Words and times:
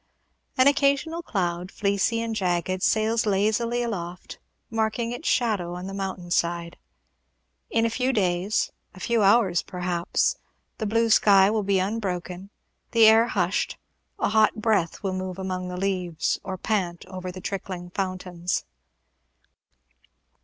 An 0.57 0.67
occasional 0.67 1.21
cloud, 1.21 1.71
fleecy 1.71 2.21
and 2.21 2.35
jagged, 2.35 2.81
sails 2.81 3.27
lazily 3.27 3.83
aloft, 3.83 4.39
marking 4.71 5.11
its 5.11 5.27
shadow 5.27 5.75
on 5.75 5.85
the 5.85 5.93
mountain 5.93 6.31
side. 6.31 6.75
In 7.69 7.85
a 7.85 7.89
few 7.91 8.11
days 8.11 8.71
a 8.95 8.99
few 8.99 9.21
hours, 9.21 9.61
perhaps 9.61 10.37
the 10.79 10.87
blue 10.87 11.11
sky 11.11 11.51
will 11.51 11.61
be 11.61 11.77
unbroken, 11.77 12.49
the 12.93 13.05
air 13.05 13.27
hushed, 13.27 13.77
a 14.17 14.29
hot 14.29 14.55
breath 14.55 15.03
will 15.03 15.13
move 15.13 15.37
among 15.37 15.67
the 15.67 15.77
leaves, 15.77 16.39
or 16.43 16.57
pant 16.57 17.05
over 17.05 17.31
the 17.31 17.39
trickling 17.39 17.91
fountains. 17.91 18.65